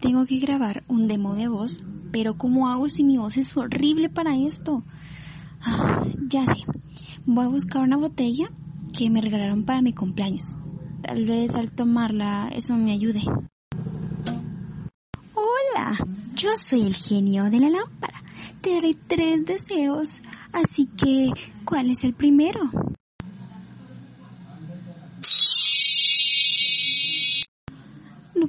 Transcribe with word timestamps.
Tengo 0.00 0.24
que 0.24 0.38
grabar 0.38 0.84
un 0.88 1.08
demo 1.08 1.34
de 1.34 1.48
voz, 1.48 1.84
pero 2.10 2.38
¿cómo 2.38 2.68
hago 2.68 2.88
si 2.88 3.04
mi 3.04 3.18
voz 3.18 3.36
es 3.36 3.54
horrible 3.56 4.08
para 4.08 4.34
esto? 4.36 4.82
Ah, 5.60 6.04
ya 6.28 6.44
sé, 6.46 6.64
voy 7.26 7.44
a 7.44 7.48
buscar 7.48 7.82
una 7.82 7.98
botella 7.98 8.50
que 8.96 9.10
me 9.10 9.20
regalaron 9.20 9.64
para 9.64 9.82
mi 9.82 9.92
cumpleaños. 9.92 10.54
Tal 11.02 11.26
vez 11.26 11.54
al 11.54 11.70
tomarla 11.70 12.48
eso 12.48 12.74
me 12.76 12.92
ayude. 12.92 13.20
Hola, 15.34 15.98
yo 16.34 16.50
soy 16.56 16.86
el 16.86 16.94
genio 16.94 17.50
de 17.50 17.60
la 17.60 17.68
lámpara. 17.68 18.22
Te 18.62 18.74
daré 18.74 18.94
tres 19.06 19.44
deseos, 19.44 20.22
así 20.52 20.86
que 20.86 21.30
¿cuál 21.64 21.90
es 21.90 22.04
el 22.04 22.14
primero? 22.14 22.70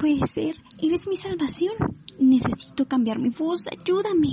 Puede 0.00 0.26
ser. 0.32 0.56
Eres 0.78 1.06
mi 1.06 1.16
salvación. 1.16 1.74
Necesito 2.18 2.88
cambiar 2.88 3.18
mi 3.18 3.28
voz. 3.28 3.64
Ayúdame. 3.70 4.30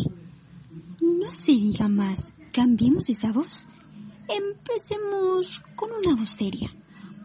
No 1.02 1.30
se 1.32 1.52
diga 1.52 1.88
más. 1.88 2.32
Cambiemos 2.54 3.10
esa 3.10 3.32
voz. 3.32 3.68
Empecemos 4.30 5.62
con 5.76 5.90
una 5.92 6.16
voz 6.16 6.30
seria, 6.30 6.74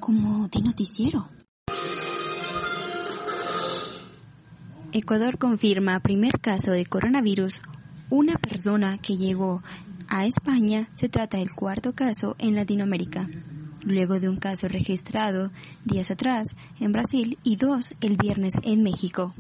como 0.01 0.49
de 0.49 0.61
noticiero. 0.61 1.29
Ecuador 4.93 5.39
confirma 5.39 6.01
primer 6.01 6.39
caso 6.41 6.73
de 6.73 6.85
coronavirus. 6.85 7.61
Una 8.11 8.35
persona 8.35 8.99
que 8.99 9.17
llegó 9.17 9.63
a 10.09 10.27
España 10.27 10.91
se 10.97 11.09
trata 11.09 11.39
del 11.39 11.51
cuarto 11.51 11.95
caso 11.95 12.37
en 12.39 12.55
Latinoamérica 12.55 13.29
luego 13.83 14.21
de 14.21 14.29
un 14.29 14.37
caso 14.37 14.69
registrado 14.69 15.51
días 15.85 16.11
atrás 16.11 16.49
en 16.81 16.93
Brasil 16.93 17.39
y 17.43 17.57
dos 17.57 17.95
el 18.01 18.17
viernes 18.17 18.55
en 18.63 18.83
México. 18.83 19.35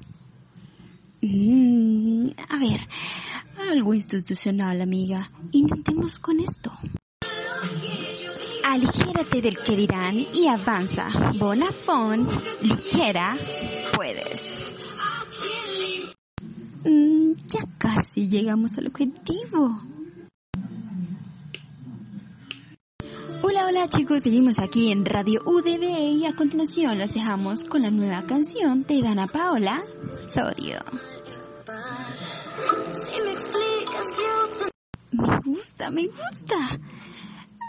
Mm, 1.22 2.30
a 2.48 2.58
ver, 2.58 2.80
algo 3.70 3.94
institucional, 3.94 4.80
amiga. 4.80 5.30
Intentemos 5.52 6.18
con 6.18 6.40
esto. 6.40 6.72
Aligérate 8.64 9.42
del 9.42 9.58
que 9.58 9.76
dirán 9.76 10.16
y 10.16 10.48
avanza. 10.48 11.08
Bonafón, 11.38 12.28
ligera, 12.62 13.36
puedes. 13.94 14.40
Mm, 16.84 17.32
ya 17.46 17.60
casi 17.78 18.28
llegamos 18.28 18.76
al 18.78 18.88
objetivo. 18.88 19.80
Hola, 23.42 23.61
hola 23.74 23.88
chicos, 23.88 24.20
seguimos 24.22 24.58
aquí 24.58 24.92
en 24.92 25.06
Radio 25.06 25.40
UDB 25.46 26.18
y 26.18 26.26
a 26.26 26.36
continuación 26.36 26.98
los 26.98 27.14
dejamos 27.14 27.64
con 27.64 27.80
la 27.80 27.90
nueva 27.90 28.22
canción 28.26 28.82
de 28.82 29.00
Dana 29.00 29.26
Paola, 29.26 29.80
Sodio. 30.28 30.78
Me 35.10 35.38
gusta, 35.46 35.90
me 35.90 36.06
gusta. 36.06 36.80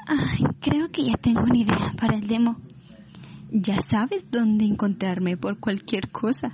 Ay, 0.05 0.43
creo 0.59 0.91
que 0.91 1.05
ya 1.05 1.13
tengo 1.13 1.43
una 1.43 1.57
idea 1.57 1.93
para 1.97 2.17
el 2.17 2.27
demo. 2.27 2.57
Ya 3.49 3.81
sabes 3.81 4.29
dónde 4.29 4.65
encontrarme 4.65 5.37
por 5.37 5.61
cualquier 5.61 6.11
cosa. 6.11 6.51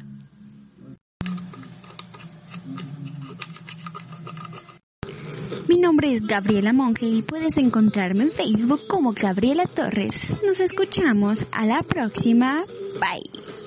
Mi 5.70 5.78
nombre 5.78 6.12
es 6.12 6.26
Gabriela 6.26 6.74
Monge 6.74 7.06
y 7.06 7.22
puedes 7.22 7.56
encontrarme 7.58 8.24
en 8.24 8.32
Facebook 8.32 8.88
como 8.88 9.14
Gabriela 9.14 9.66
Torres. 9.68 10.16
Nos 10.44 10.60
escuchamos 10.60 11.46
a 11.52 11.64
la 11.64 11.84
próxima. 11.84 12.64
Bye. 13.00 13.59